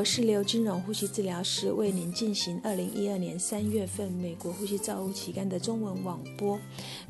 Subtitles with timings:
[0.00, 6.58] 我是刘金荣呼吸治疗师，为您进行二零一二年三月份美国呼吸造物期刊的中文网播。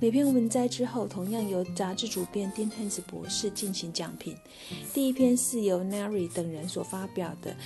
[0.00, 4.36] 每篇文摘之后，同样由杂志主编丁汉斯博士进行讲评。
[4.92, 7.56] 第一篇是由 Nary 等人所发表的。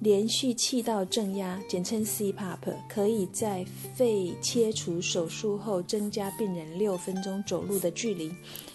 [0.00, 2.58] 连续气道正压，简称 CPAP，
[2.90, 3.64] 可以在
[3.94, 8.30] 肺切除手术后增加病人六分钟走路的距离。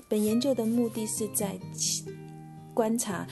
[0.07, 1.55] 本研究的目的是在
[2.77, 3.27] 观察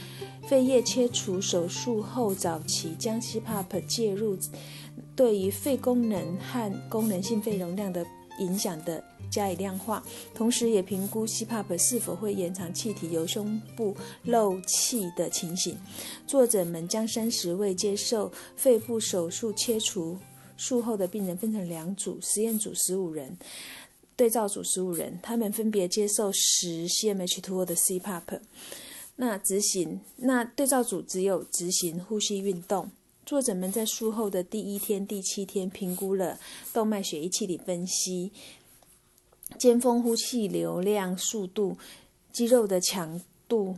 [0.47, 4.35] 肺叶切除手术后早期将 CPAP 介入
[5.15, 8.03] 对于肺功能和功能性肺容量的
[8.39, 9.03] 影响的。
[9.31, 15.77] 加以量化，同时也评估 CPAP 是否会延长气体由胸部漏气的情形。
[16.25, 20.17] 作者们将三十位接受肺部手术切除
[20.57, 23.37] 术后的病人分成两组，实验组十五人，
[24.15, 28.39] 对照组十五人，他们分别接受十 cmH2O 的 CPAP。
[29.17, 32.91] 那执行，那对照组只有执行呼吸运动。
[33.25, 36.37] 作者们在术后的第一天、第七天评估了
[36.73, 38.31] 动脉血液气体分析。
[39.57, 41.77] 尖峰呼气流量、速度、
[42.33, 43.77] 肌肉的强度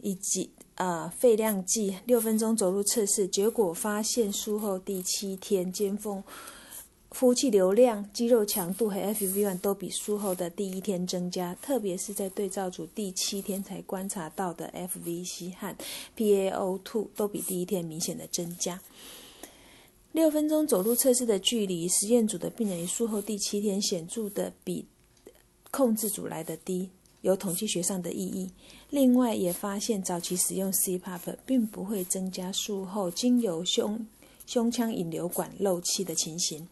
[0.00, 6.22] 以及呃肺量计六分钟走路测试结果发现，术后第七天尖峰
[7.10, 15.74] 呼气流量、肌肉强度和 FV1 都比术后的第一天增加，特别是在对照组第七天才观察到的 FVC 和
[16.16, 18.80] PaO2 都比第一天明显的增加。
[20.12, 24.86] 六分钟走路测试的距离，实验组的病人术后第七天显著的比
[25.70, 26.90] 控制组来的低，
[27.22, 28.50] 有统计学上的意义。
[28.90, 34.06] 另外也发现，早期使用 CPAP 并不会增加术后经由胸
[34.48, 36.66] 胸腔引流管漏气的情形。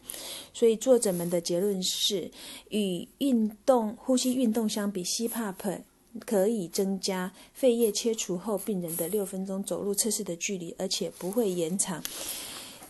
[0.51, 2.31] 所以作者们的结论是，
[2.69, 5.81] 与运动呼吸运动相比，CPAP
[6.25, 12.03] 可以增加肺叶切除后病人的六分钟走路测试的距离，而且不会延长。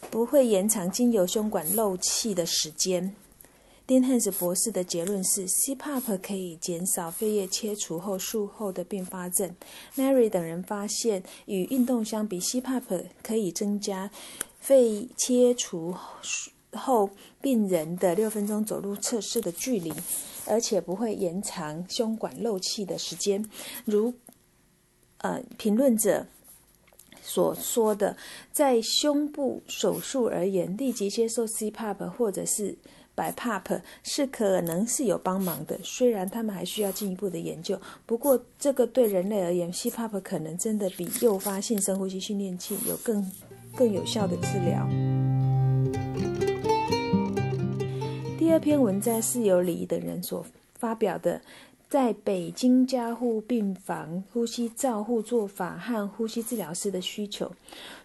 [0.10, 3.14] 不会延长经由胸管漏气的时间。
[3.86, 9.56] 丁汉斯博士的结论是，CPAP 可以减少肺叶切除后术后的并发症。
[9.96, 14.12] Mary 等人发现，与运动相比，CPAP 可以增加
[14.68, 15.96] 肺切除
[16.74, 17.10] 后
[17.42, 19.94] 病人的六分钟走路测试的距离，
[20.46, 23.50] 而且不会延长胸管漏气的时间。
[23.86, 24.14] 如
[25.20, 26.26] 呃，评论者。
[27.22, 28.16] 所说的，
[28.52, 32.78] 在胸部手术而言，立即接受 CPAP 或者是
[33.18, 35.78] BiPAP 是可能是有帮忙的。
[35.84, 43.30] 虽然他们还需要进一步的研究，不过这个对人类而言，CPAP 可能真的比诱发性深呼吸训练器有更
[43.78, 44.90] 更有效的治疗。
[48.38, 51.42] 第二篇文章是由李等人所发表的。
[51.90, 57.50] 在北京加护病房呼吸照护做法和呼吸治疗师的需求，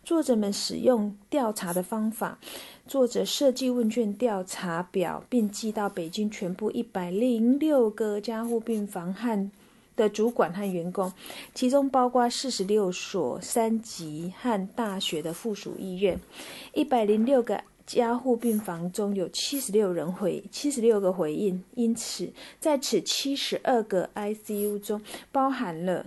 [0.04, 2.38] 作者们使用调查的方法，
[2.86, 9.50] 作者设计问卷调查表，并寄到北京全部一百零六个加护病房和
[9.96, 11.12] 的主管和员工，
[11.54, 16.20] 其中包括四十六所三级和大学的附属医院，
[16.74, 17.62] 一百零六个。
[17.84, 25.02] 加护病房中有七十六人回，七十六个回应，因此在此七十二个 ICU 中，
[25.32, 26.06] 包含了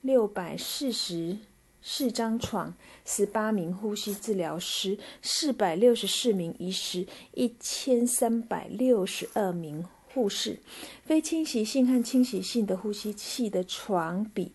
[0.00, 1.38] 六百四十
[1.82, 2.72] 四张床、
[3.04, 7.04] 十八名呼吸治疗师、四百六十四名医师、
[7.34, 10.58] 一千三百六十二名护士。
[11.04, 14.52] 非侵袭性和侵袭性的呼吸器的床比。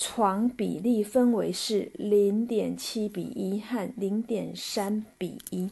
[0.00, 5.70] 床比例分为是零点七比一和零点三比一，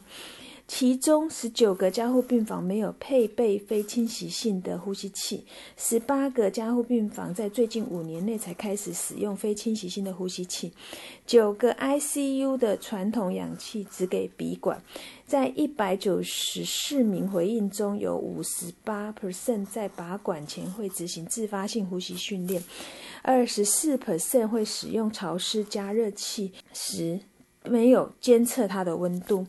[0.69, 5.43] 其中十九个加护病房没有配备非侵袭性的呼吸器，
[5.75, 10.71] 十八个加护病房在最近五年内才开始使用非侵袭性的呼吸器，
[11.25, 14.79] 九个 ICU 的传统氧气只给鼻管，
[15.25, 22.63] 在一百九十四名回应中有五十八 percent 在拔管前会执行自发性呼吸训练。
[23.23, 27.19] 二十四 percent 会使用潮湿加热器时
[27.65, 29.45] 没有监测它的温度，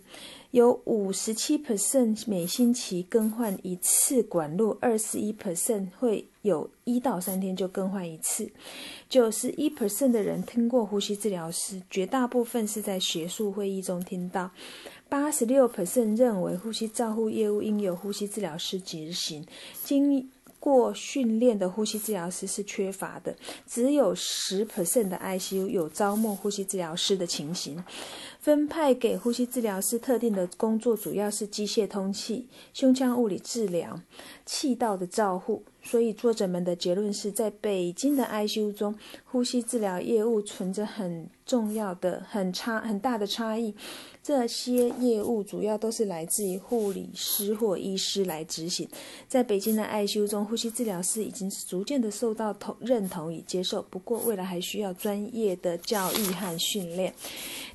[0.50, 8.50] 有五十七 percent 每星期更换一次管路，二十一 percent 会有一到三天就更换一次，
[9.08, 14.50] 九十一 percent 的人听过呼吸治疗师，绝大部分是在学术会议中听到，
[15.08, 19.46] 八十六 percent 认为呼吸照护业务应由呼吸治疗师执行，
[19.84, 20.28] 经。
[20.60, 23.34] 过训练的呼吸治疗师是缺乏的，
[23.66, 27.82] 只有十 percent 的 ICU 有招募呼吸治疗师的情形。
[28.40, 34.00] 分派给呼吸治疗师特定的工作主要是机械通气、胸腔物理治疗、
[34.46, 38.94] 气道的照护、所以作者们的结论是在北京的 ICU 中，
[39.26, 43.74] 呼吸治疗业务存着很重要的、很差、很大的差异。
[44.22, 48.88] 这些业务主要都是来自于护理师或医师来执行。
[49.26, 53.82] 在北京的 ICU 中，呼吸治疗师已经逐渐的受到同认同与接受。
[53.90, 57.12] 不过，未来还需要专业的教育和训练。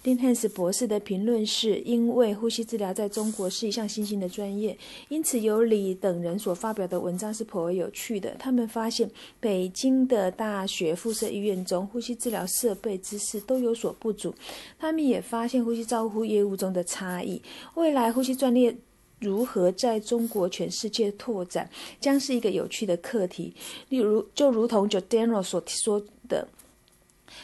[0.04, 4.76] 丁汉斯博士的评论是：因为呼吸治疗在中国是一项新兴的专业，
[5.10, 8.34] 因此由李等人所发表的文章是颇为有趣的。
[8.40, 9.12] 他们发现，
[9.42, 14.34] 北京的大学附设医院中，呼吸治疗设备知识都有所不足。
[14.80, 17.42] 他们也发现呼吸照护业务中的差异。
[17.74, 18.74] 未来呼吸专业
[19.20, 21.70] 如何在中国全世界拓展，
[22.00, 23.54] 将是一个有趣的课题。
[23.90, 26.48] 例如，就如同 Jordano 所说的。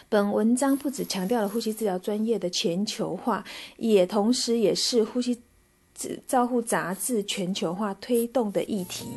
[0.10, 3.44] 本文章不只强调了呼吸治疗专业的全球化，
[3.78, 5.40] 也同时也是呼吸
[6.28, 9.08] 照护杂志全球化推动的议题。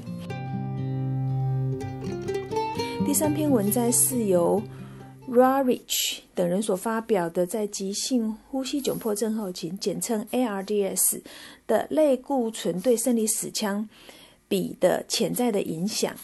[3.06, 4.62] 第三篇文章是由
[5.28, 11.20] Rarich 等人所发表的，在急性呼吸窘迫症候群（简称 ARDS）
[11.66, 13.88] 的类固醇对生理死腔。
[14.48, 16.14] 比的潜在的影响，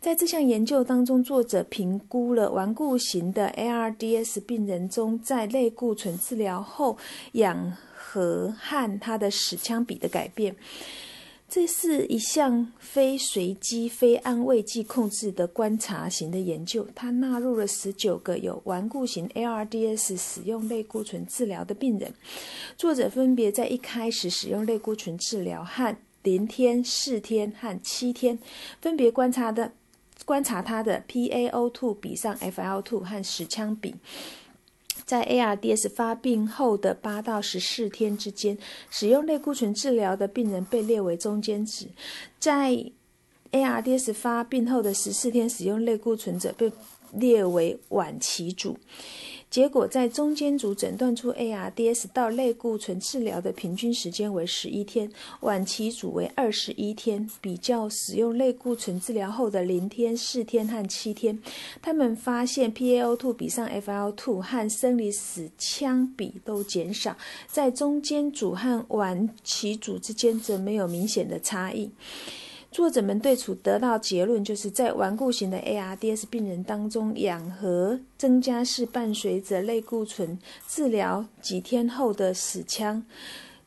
[0.00, 6.96] 在这项研究当中，作者评估了顽固型的 ARDS 病人中，在类固醇治疗后
[7.32, 10.56] 氧合和它的死腔比的改变。
[11.50, 22.12] 这是一项非随机、非安慰剂控制的观察型的研究，它纳入了十九个有顽固型 ARDS 使用类固醇治疗的病人。
[22.76, 25.96] 作者分别在一开始使用类固醇治疗和
[26.28, 28.38] 零天、四天和七天，
[28.82, 29.72] 分别观察的
[30.26, 33.94] 观察它的 PaO2 比上 FiO2 和死腔比。
[35.06, 38.58] 在 ARDS 发病后的八到十四天之间，
[38.90, 41.86] 使用类固醇治疗的病人被列为中间值；
[42.38, 42.92] 在
[43.50, 46.70] ARDS 发病后的十四天使用类固醇者被
[47.12, 48.76] 列为晚期组。
[49.50, 55.10] 结果在中间组诊断出 ARDS 到类固醇治疗的平均时间为十一天，
[55.40, 57.28] 晚期组为二十一天。
[57.40, 61.38] 比较使用类固醇治疗后的零天、四天和七天，
[61.80, 67.16] 他们发现 PaO2 比上 FiO2 和生理死腔比都减少，
[67.46, 71.90] 在中间组和晚期组之间则没有明显的差异。
[72.78, 80.38] 作者们对此得到结论，就是在顽固型的 ARDS 病人当中，氧合增加是伴随着类固醇
[80.68, 83.02] 治疗几天后的死腔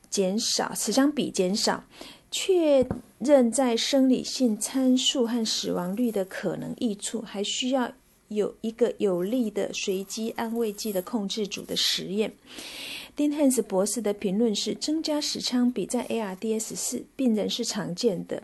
[0.09, 1.83] 减少，死腔比减少，
[2.31, 2.87] 确
[3.19, 7.91] 认在生理性参数和死亡率的可能益处，还需要
[8.31, 12.31] 有一个有力的随机安慰剂的控制组的实验。
[13.13, 18.41] 丁汉斯博士的评论是：增加死腔比在 ARDS 四病人是常见的。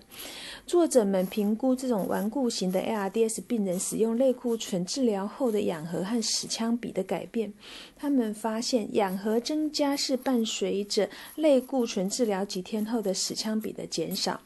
[0.65, 7.53] 作者们评估这种顽固型的 ARDS 病人使用类固醇治疗后的氧合和死腔比的改变。
[7.95, 14.41] 他们发现氧合增加是伴随着类固醇治疗几天后的死腔比的减少。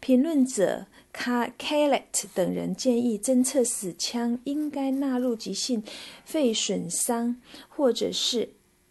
[0.00, 0.86] 评论者
[1.16, 2.02] 卡 Kalet
[2.34, 5.82] 等人建议侦测死腔应该纳入急性
[6.26, 8.50] 肺损伤或者是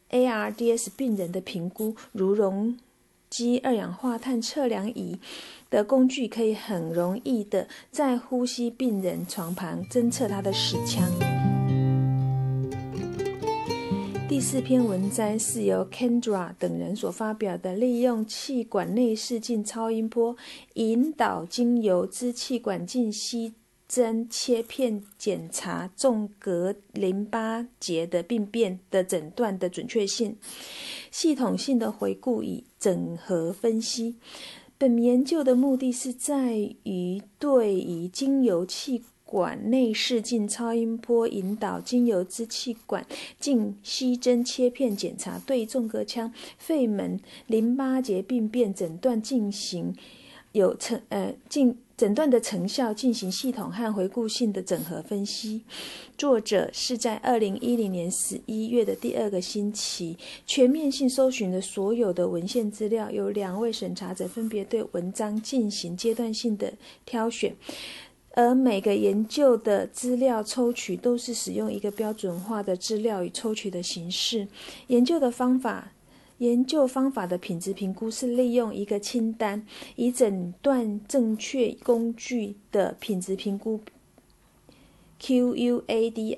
[0.09, 2.79] ARDS 病人的评估，如容
[3.29, 5.19] 积二氧化碳测量仪。
[5.69, 11.54] 的工具可以很容易的在呼吸病人床旁侦测他的死腔。
[14.27, 20.35] 第四篇文章是由 Kendra 等人所发表的，利用气管内视镜超音波
[20.73, 23.53] 引导经由支气管镜吸
[23.87, 30.35] 针切片检查纵隔淋巴结的病变的诊断的准确性，
[31.11, 34.15] 系统性的回顾与整合分析。
[34.77, 43.05] 本研究的目的是在于对于经由气管内视镜超音波引导经由支气管
[43.39, 49.93] 镜吸针切片检查对纵隔腔、肺门、淋巴结病变诊断进行
[50.53, 51.77] 有成呃进。
[51.97, 55.61] 诊断的成效进行系统和回顾性的整合分析。
[56.17, 66.73] 作者是在二零一零年十一月的第二个星期全面性搜寻了所有的文献资料，由两位审查者分别对文章进行阶段性的
[67.05, 67.55] 挑选，
[68.35, 74.47] 而每个研究的资料抽取都是使用一个标准化的资料与抽取的形式。
[74.87, 75.91] 研究的方法。
[76.39, 79.65] 研究方法的品质评估是利用一个清单，
[79.95, 83.79] 以诊断正确工具的品质评估
[85.21, 86.35] （QUADAS）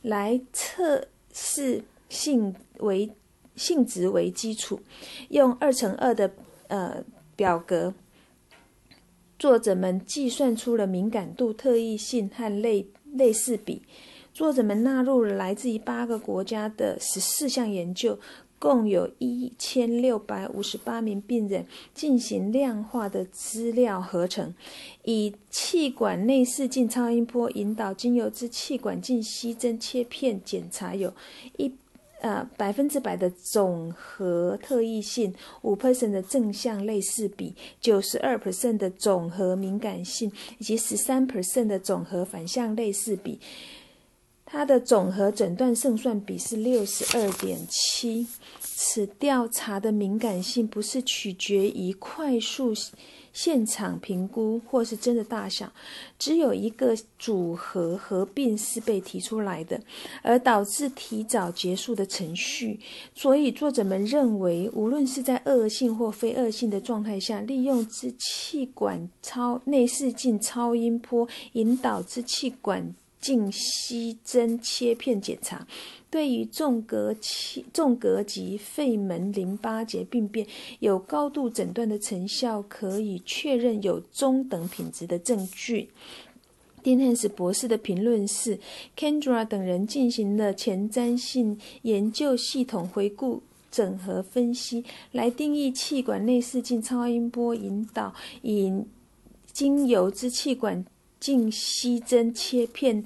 [0.00, 3.10] 来测试性为
[3.54, 4.80] 性质为基础，
[5.28, 6.32] 用二乘二的
[6.68, 7.04] 呃
[7.36, 7.92] 表格
[9.38, 13.82] 作者们计算出了敏感度、特异性和类类似比。
[14.34, 18.18] 作者们纳入了来自于八个国家的十四项研究，
[18.58, 24.52] 共有一千六百五十八名病人进行量化的资料合成，
[25.04, 31.14] 以气管内视镜超音波引导经由之气管镜吸针切片检查，有
[31.56, 31.72] 一。
[32.20, 35.32] 呃，百分之百的总和特异性，
[35.62, 43.38] 五 percent 的正向类似比，九十二 percent 的总和敏感性，以及十三 percent 的总和反向类似比。
[44.44, 48.26] 它的总和诊断胜算比是六十二点七。
[48.60, 52.72] 此调查的敏感性不是取决于快速。
[53.40, 55.72] 现场评估或是针的大小，
[56.18, 59.80] 只有一个组合合并是被提出来的，
[60.22, 62.80] 而导致提早结束的程序。
[63.14, 75.64] 所以作者们认为，无论是在恶性或非恶性的状态下，利用支气管超内视镜超音波引导支气管镜吸针切片检查。
[76.10, 80.46] 对于纵隔期、纵隔及肺门淋巴结病变
[80.80, 85.90] 有高度诊断的成效，可以确认有中等品质的证据。
[86.82, 88.58] 丁汉斯博士的评论是
[88.96, 98.72] ：Kendra 等人进行了前瞻性研究系统回顾、整合分析，来定义气管内视镜超音波引导以
[99.52, 100.86] 经由支气管
[101.20, 103.04] 镜吸针切片。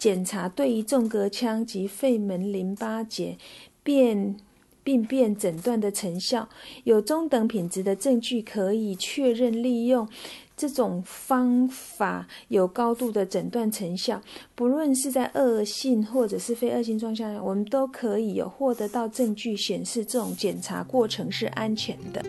[0.00, 3.36] 检查对于纵隔腔及肺门淋巴结
[3.82, 4.34] 变
[4.82, 6.48] 病变诊断的成效，
[6.84, 10.08] 有中等品质的证据可以确认利用
[10.56, 14.22] 这种方法有高度的诊断成效。
[14.54, 22.24] 不论是在恶性或者是非恶性状况下，我们都可以有获得到证据显示这种检查过程是安全的。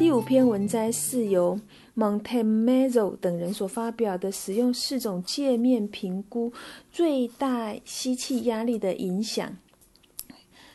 [0.00, 1.60] 第五篇文摘是由。
[2.00, 6.50] Montemezzo 等人所发表的使用四种界面评估
[6.90, 9.58] 最大吸气压力的影响。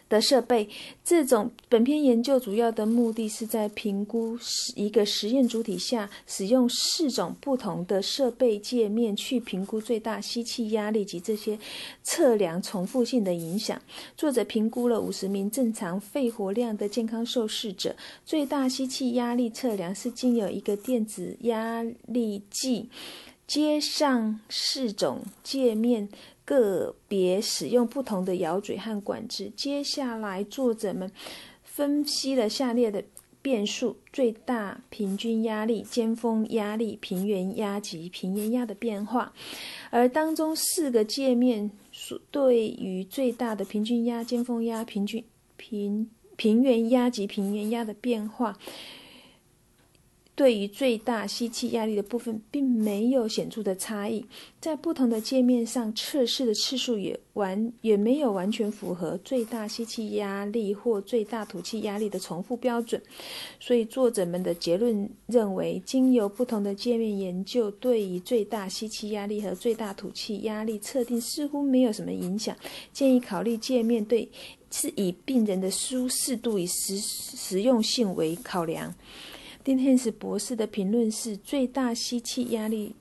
[0.07, 0.69] 的设备，
[1.03, 4.37] 这种本篇研究主要的目的是在评估
[4.75, 11.57] 一个实验主体下，使用四种不同的设备界面去评估最大吸气压力及这些
[12.03, 13.81] 测量重复性的影响。
[14.15, 17.95] 作者评估了五十名正常肺活量的健康受试者，
[18.25, 22.89] 最大吸气压力测量是经由一个电子压力计
[23.47, 26.09] 接上四种界面。
[26.45, 29.51] 个别使用不同的咬嘴和管制。
[29.55, 31.11] 接下来，作者们
[31.63, 33.03] 分析了下列的
[33.41, 39.33] 变数：最大平均压力、尖峰压力、平原压及平原压的变化。
[39.89, 45.23] 而当中四个界面所对于最大的平均压、尖峰压、平均
[45.57, 48.57] 平平原压及平原压的变化。
[50.35, 54.25] 对于最大吸气压力的部分，并没有显著的差异。
[54.59, 63.01] 在不同的界面上测试的次数也完也没有完全符合最大吸气压力或最大吐气压力的重复标准。
[63.61, 72.53] 所以作者们的结论认为，经由不同的界面研究，对于最大吸气压力和最大吐气压力测定似乎没有什么影响。
[72.91, 74.27] 建议考虑界面对
[74.69, 78.93] 是以病人的舒适度与实实用性为考量。
[79.65, 82.95] 丁汉斯博士的评论是：最大吸气压力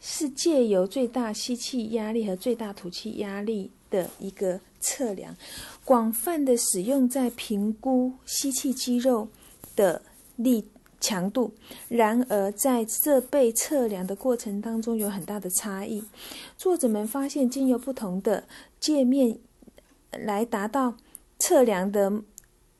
[0.00, 5.36] 是借由最大吸气压力和最大吐气压力的一个测量，
[5.84, 9.28] 广泛的使用在评估吸气肌肉
[9.76, 10.02] 的
[10.34, 10.64] 力
[11.00, 11.52] 强度。
[11.86, 16.02] 然而，在这被测量的过程当中有很大的差异。
[16.58, 18.42] 作者们发现，经由不同的
[18.80, 19.38] 界面
[20.10, 20.96] 来达到
[21.38, 22.10] 测量的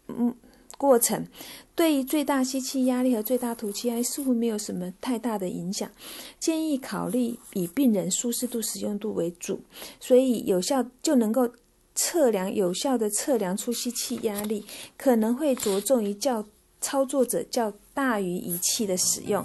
[0.09, 0.35] 嗯
[0.81, 1.27] 过程。
[1.75, 5.91] 对于最大吸气压力和最大吐气压力似乎没有什么太大的影响，
[6.39, 9.61] 建议考虑以病人舒适度、使用度为主，
[10.01, 11.51] 所以有效就能够
[11.95, 14.65] 测量有效的测量出吸气压力，
[14.97, 16.47] 可能会着重于较
[16.81, 19.45] 操作者较大于仪器的使用。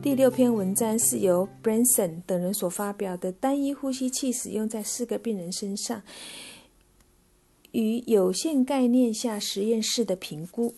[0.00, 6.02] 第六篇文章是由 Branson 等人所发表的，单一呼吸器使用在四个病人身上。
[7.72, 10.74] 与有限概念下实验室的评估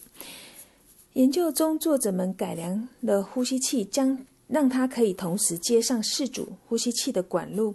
[1.14, 7.74] 研究中，作者们改良了呼吸器，将让它可以同时接上四组呼吸器的管路。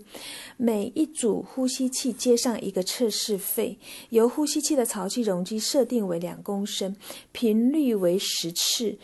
[0.58, 3.78] 每一组呼吸器接上一个测试肺，
[4.10, 6.96] 由呼吸器的潮气容积设定为两公升，
[7.32, 8.98] 频率为十次。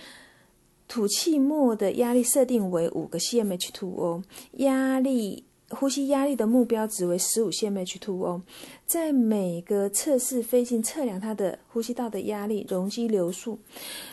[0.87, 5.45] 吐气末的压力设定为五个 cmH2O，压力。
[5.71, 8.41] 呼吸压力的目标值为十五 cmH2O，
[8.85, 13.57] 在每个测试飞行测量它的呼吸道的压力、容积流速，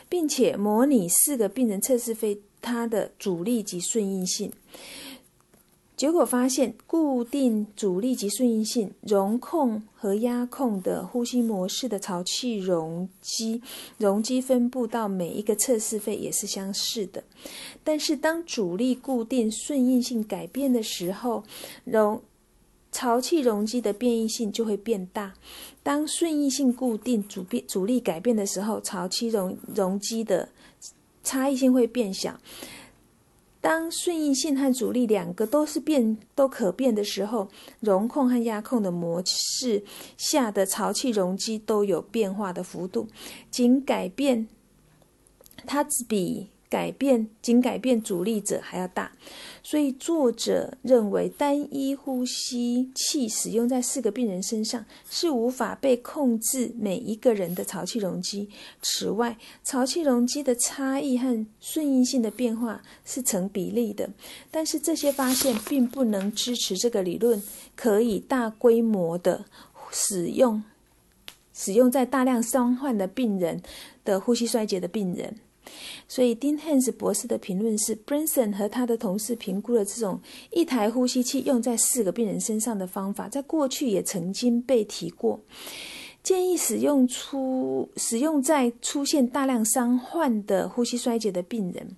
[0.07, 4.51] 并且模拟四个病人测试飞它的阻力及顺应性。
[5.99, 13.61] 结果发现，固定阻力及顺应性、容控和压控的呼吸模式的潮气容积
[13.97, 17.21] 容积分布到每一个测试肺也是相似的。
[17.83, 21.43] 但是，当阻力固定、顺应性改变的时候，
[21.83, 22.21] 容
[22.93, 25.33] 潮气容积的变异性就会变大；
[25.83, 30.47] 当顺应性固定、阻变阻力改变的时候，潮气容容积的
[31.25, 32.39] 差异性会变小。
[33.61, 37.49] 当顺应性和阻力两个都是变都可变的时候，
[37.81, 39.83] 容控和压控的模式
[40.17, 43.07] 下的潮气容积都有变化的幅度，
[43.51, 44.47] 仅改变
[45.65, 46.49] 它只比。
[46.69, 49.11] 改变仅改变阻力者还要大，
[49.63, 58.47] 所以作者认为单一呼吸器使用在四个病人身上是无法被控制每一个人的潮气容积。
[58.83, 64.07] 此外，潮气容积的差异和顺应性的变化是成比例的。
[64.51, 67.41] 但是这些发现并不能支持这个理论
[67.75, 69.45] 可以大规模的
[69.91, 70.63] 使用
[71.51, 73.63] 使用在大量伤患的病人
[74.05, 75.35] 的呼吸衰竭的病人。
[76.07, 80.19] 所以，丁汉斯博士的评论是：Branson 和他的同事评估了这种
[80.51, 85.39] 一台呼吸器用在四个病人身上的方法，在过去也曾经被提过，
[86.23, 91.95] 建议使用出使用在出现大量伤患的呼吸衰竭的病人。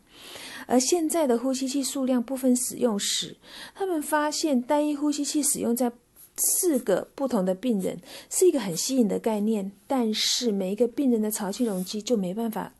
[0.68, 3.38] 而现在的呼吸器数量部分使用时，
[3.74, 5.91] 他们发现单一呼吸器使用在
[6.38, 8.00] 四个不同的病人
[8.30, 12.74] 是一个很吸引的概念，但是每一个病人的潮气容积就没办法。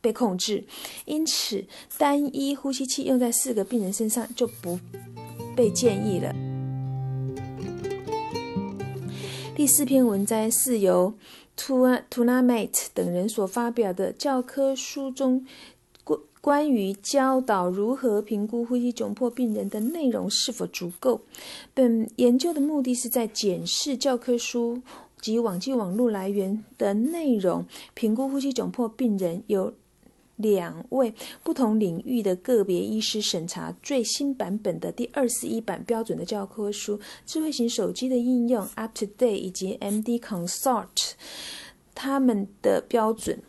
[0.00, 0.64] 被控制，
[1.04, 1.64] 因此
[1.98, 4.78] 单一呼吸器用在四个病人身上就不
[5.54, 6.34] 被建议了。
[9.54, 11.12] 第四篇文摘是由
[11.56, 15.46] Tunamate 等人所发表的教科书中
[16.02, 21.20] 关关于教导如何评估呼吸窘迫病人的内容是否足够。
[21.74, 24.80] 本研究的目的是在检视教科书
[25.20, 29.74] 及网际网络来源的内容，评估呼吸窘迫病人有。
[30.40, 41.12] 两位不同领域的个别医师审查最新版本的第二十一版标准的教科书，智慧型手机的应用 Up to Date 以及 MD Consult，
[41.94, 43.40] 他们的标准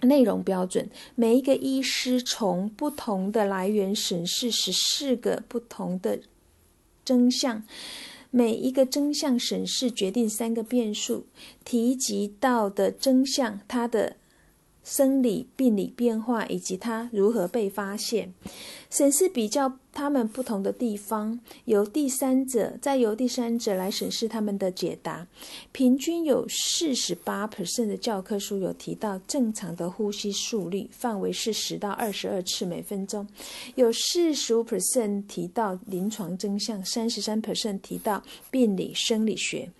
[0.00, 6.20] 内容标准，每一个医师从不同的来源审视十四个不同的
[7.04, 7.62] 真相，
[8.30, 11.26] 每一个真相审视决定三个变数，
[11.64, 14.16] 提及到的真相，它的。
[14.88, 18.32] 生理、病理变化以及它如何被发现，
[18.88, 25.26] 审视比较它们不同的地方，由第三者再由第三者来审视他们的解答。
[25.72, 33.28] 平均有四十八 percent 的教科书有提到正常的呼吸速率范围是十到二十二次每分钟，
[33.74, 39.70] 有四十五 percent 提到临床真相，三十三 percent 提到病理生理学。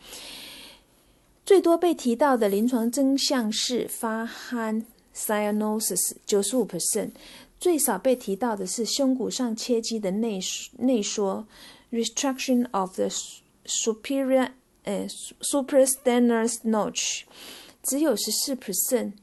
[1.47, 4.85] 最多被提到的临床真相是发鼾。
[5.19, 7.11] Cyanosis 九十五 percent，
[7.59, 10.39] 最少被提到的是胸骨上切肌的内
[10.79, 11.47] 内缩
[11.91, 13.09] ，restriction of the
[13.67, 14.53] superior
[14.85, 15.09] 呃
[15.41, 17.23] supraspinatus notch，
[17.83, 19.15] 只有十四 percent。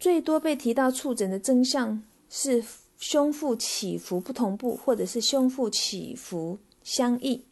[0.00, 2.64] 最多被提到触诊的真相是
[2.98, 7.44] 胸腹起伏不同步，或者是胸腹起伏相异。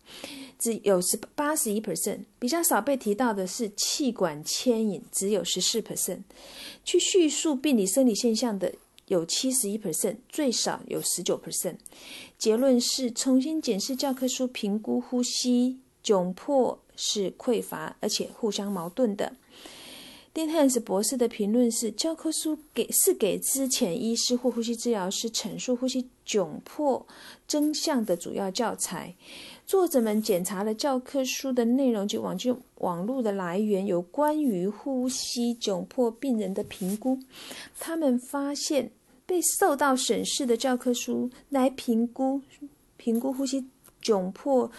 [0.63, 6.21] 只有十八十一 percent，比较少被提到的是气管牵引，只有十四 percent。
[6.85, 8.73] 去叙述病理生理现象的
[9.09, 11.79] 有七十一 percent，最少有十九 percent。
[12.39, 19.35] 结论是重新检视教科书，评估呼吸窘迫是匮乏而且互相矛盾的。
[20.35, 27.07] 丁汉斯博士的评论是：教科书给是给之前医师或呼吸治疗师陈述呼吸窘迫
[27.47, 29.15] 真相的主要教材。
[29.73, 37.19] 作者们检查了教科书的内容及网际网络的来源，有关于呼吸窘迫病人的评估。
[37.81, 38.91] 他们发现，
[39.25, 42.43] 被受到审视的教科书来评估
[42.99, 43.65] 评估呼吸
[44.03, 44.71] 窘迫。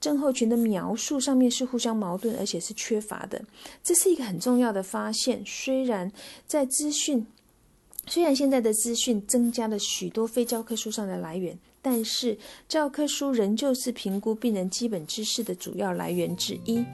[0.00, 3.42] 症候群的描述上面是互相矛盾，而且是缺乏的。
[3.82, 5.42] 这是一个很重要的发现。
[5.44, 6.08] 虽然
[6.46, 7.26] 在资讯，
[8.06, 12.36] 虽然现在的资讯增加了许多非教科书上的来源，但是
[12.68, 16.84] 教科书仍旧是评估病人基本知识的主要来源之一。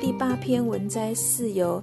[0.00, 1.82] 第八篇文摘是由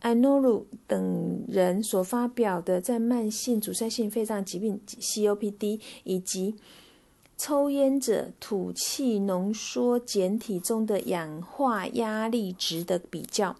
[0.00, 6.56] 埃诺鲁等人所发表的在慢性阻塞性肺脏疾病 （COPD） 以及
[7.36, 13.56] 抽烟者吐气浓缩简体中的氧化压力值的比较。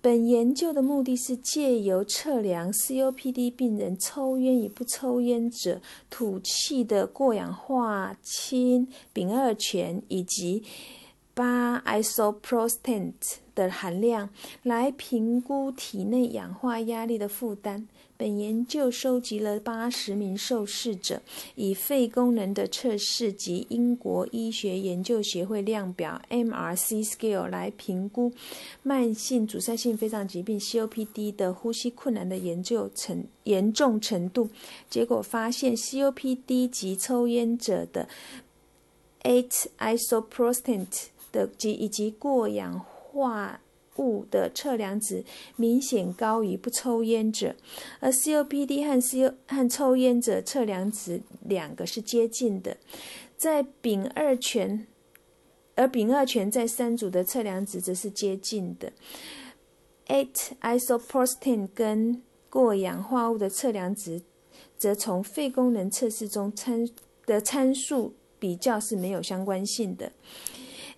[0.00, 10.62] 本研究的目的是借由测量 COPD 病人抽烟与不抽烟者吐气的过氧化氢丙二醛以及
[11.34, 13.12] 八 isoprostate
[13.54, 14.30] 的含量，
[14.62, 17.88] 来评估体内氧化压力的负担。
[18.18, 21.22] 本研究收集了八十名受试者，
[21.54, 28.32] 以肺功能的测试及英国医学研究协会量表 （MRC scale） 来评估
[28.82, 34.50] 慢性阻塞性肺脏疾病 （COPD） 的呼吸困难的研究程严重程度。
[34.90, 38.08] 结果发现，COPD 及抽烟者的
[39.22, 43.60] eight isoprostate 的及以及过氧化
[43.98, 45.24] 物的测量值
[45.56, 47.54] 明显高于不抽烟者，
[48.00, 52.78] 而 COPD 和 C 和抽烟者测量值两个是接近的。
[53.36, 54.86] 在丙二醛，
[55.76, 58.92] 而丙二醛在三组的测量值则是接近的。
[60.06, 64.22] eight isoprostane 跟过氧化物的测量值，
[64.76, 66.88] 则从肺功能测试中参
[67.26, 70.12] 的参数比较是没有相关性的。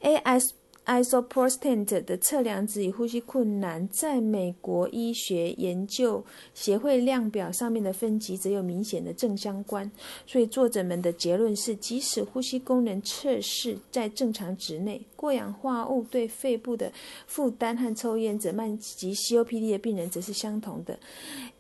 [0.01, 0.51] AS
[0.91, 9.89] isoprostate 的测量值与呼吸困难，在美国医学研究协会量表上面的分级则有明显的正相关。
[10.27, 16.93] 所以作者们的结论是，即使呼吸功能测试在正常值内，过氧化物对肺部的
[17.29, 20.99] 负担和抽烟者慢及 COPD 的病人则是相同的。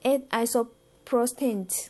[0.03, 1.87] a isoprostate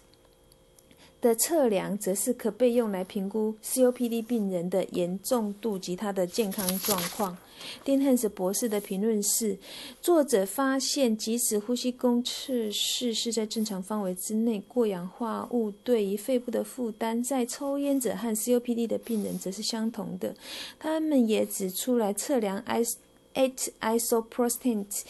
[1.20, 7.36] 的测量则是可被用来评估 COPD 病人的严重度及他的健康状况。
[7.84, 9.58] 丁汉斯博士的评论是：
[10.00, 20.34] 作者发现，即使呼吸功测试是在正常范围之内，过氧化物对于肺部的负担，在抽烟者和 COPD 的病人则是相同的。
[20.78, 25.02] 他们也指出来，测量 is8 isoprostate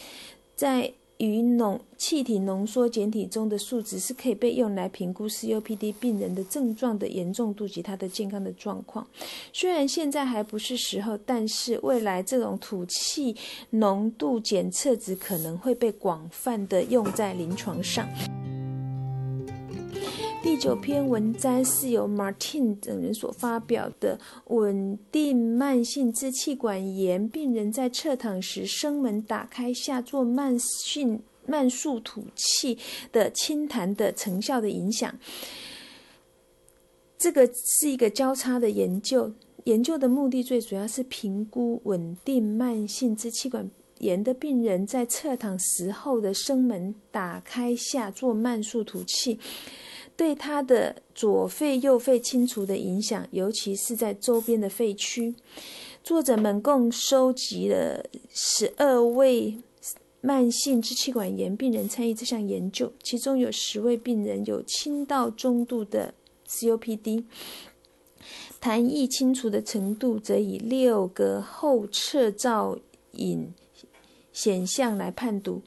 [0.57, 9.05] 在与浓气体浓缩简体中的数值是可以被用来评估 COPD 病人的症状的严重度及他的健康的状况。
[9.53, 13.35] 虽然现在还不是时候，但是未来这种土气
[13.69, 18.07] 浓度检测值可能会被广泛的用在临床上。
[20.43, 32.79] 第九篇文章是由 Martin 等人所发表的，稳定慢性支气管炎病人在侧躺时声门打开下做慢性慢速吐气
[33.11, 35.15] 的清痰的成效的影响。
[37.19, 39.31] 这个是一个交叉的研究，
[39.65, 49.39] 研究的目的最主要是评估稳定慢性支气管炎的病人在侧躺时候的声门打开下做慢速吐气。
[50.21, 55.33] 对他的左肺、右肺清除的影响，尤其是在周边的肺区。
[56.03, 59.57] 作者们共收集了十二位
[60.21, 66.13] 慢性支气管炎病人参与这项研究，其中有十位病人有轻到中度的
[66.47, 67.23] COPD，
[68.61, 72.77] 痰液清除的程度则以六个后侧造
[73.13, 73.51] 影
[74.31, 75.63] 显像来判读。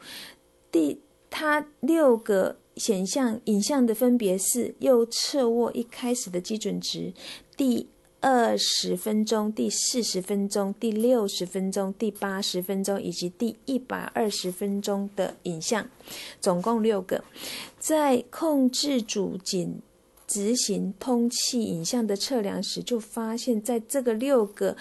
[0.71, 2.59] 第，他六个。
[2.77, 7.13] 显像影像的分别是右侧卧一开始的基准值，
[7.57, 7.89] 第
[8.21, 15.89] 二十分钟、第四十分钟、第六十分钟、第八十分钟以及第一百二十分钟的影像，
[16.41, 17.23] 总共六个。
[17.79, 19.81] 在控制组仅
[20.27, 24.77] 执行通气影像的测量时，就发现在这个六个。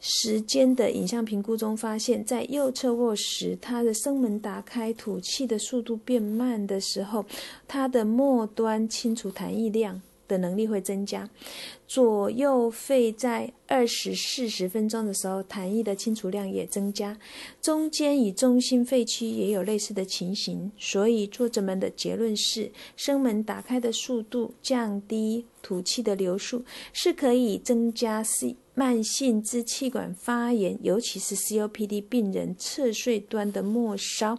[0.00, 7.24] 时间的影像评估中发现，在右侧卧时，他的声门打开、吐气的速度变慢的时候，
[7.66, 11.28] 他的末端清除痰液量的能力会增加。
[11.88, 17.18] 左右肺在二十四十分钟的时候，痰液的清除量也增加。
[17.60, 20.70] 中间与中心肺区也有类似的情形。
[20.78, 34.38] 所以作者们的结论是，声门打开的速度降低吐气的流速，是可以增加 C 慢性支气管发炎，尤其是 COPD 病人侧睡端的末梢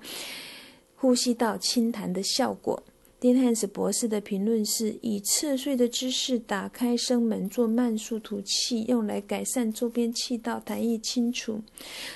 [0.96, 2.82] 呼吸道清痰的效果。
[3.20, 11.62] 丁汉斯博士的评论是：以侧睡的姿势打开声门做慢速吐气，用来改善周边气道痰液清除。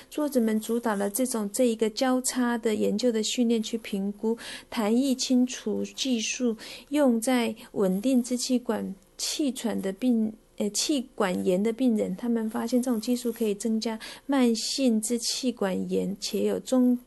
[0.08, 4.38] 作者们主导了这种这一个交叉的研究的训练，去评估
[4.70, 6.56] 痰液清除技术
[6.88, 12.14] 用在稳定支气管气喘的病呃气管炎的病人。
[12.16, 16.98] 他们发现这种技术可以增加慢性支气管炎且有中。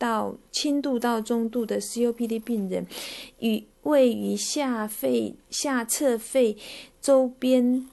[0.00, 2.86] 到轻度到中度的 COPD 病人，
[3.40, 6.56] 与位于下肺下侧肺
[7.00, 7.84] 周边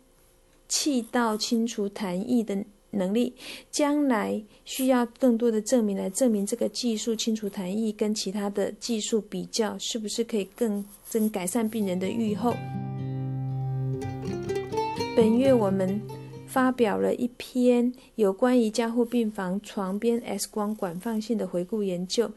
[0.69, 3.33] 气道清除痰液的能力，
[3.71, 12.53] 将来需要更多的证明来证明这个技术清除痰液跟其他的技术比较，是不是可以更增改善病人的预后。
[15.15, 16.01] 本月我们
[16.45, 22.29] 发表了一篇有关于加护病房床边 X 光管放性的回顾研究。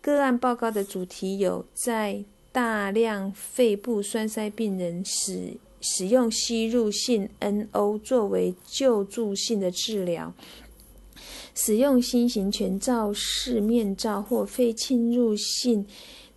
[0.00, 10.32] 个案报告的主题有在大量肺部栓塞病人使使用吸入性 NO 作为救助性的治疗，
[11.52, 15.84] 使用新型全罩式面罩或非侵入性。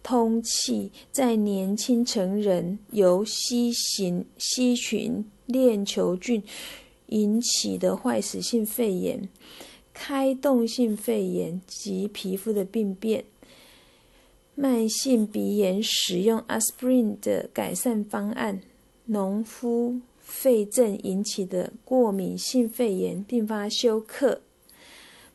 [0.03, 6.41] 通气在年轻成人由吸型吸群链球菌
[7.07, 9.29] 引起的坏死性肺炎、
[9.93, 13.25] 开动性肺炎及皮肤的病变、
[14.55, 18.61] 慢性鼻炎使用 aspirin 的改善方案、
[19.05, 24.41] 农夫肺症引起的过敏性肺炎并发休克。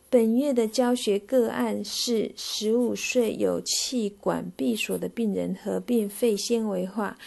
[0.09, 7.17] 本月的教学个案是十五岁有气管闭锁的病人，合并肺纤维化、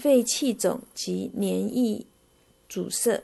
[0.00, 2.04] 肺气肿及粘液
[2.68, 3.22] 阻塞。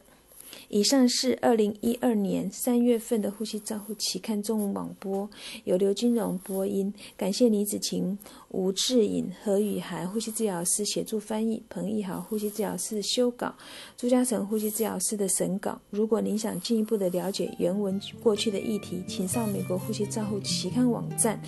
[0.69, 5.31] 以上是二零一二年三月份的《呼吸照护期刊》中文网播，
[5.65, 6.93] 由刘金荣播音。
[7.17, 8.19] 感谢李子晴、
[8.51, 13.55] 吴志颖、何雨涵呼吸治疗师协助翻译，彭义豪呼吸治疗师修稿，
[13.97, 15.81] 朱嘉诚呼吸治疗师的审稿。
[15.89, 21.41] 如果您想进一步的了解原文过去的议题，请上美国呼吸照护期刊网站